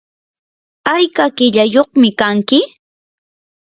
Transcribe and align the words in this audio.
¿ayka 0.93 1.25
qillayyuqmi 1.37 2.09
kanki? 2.19 2.59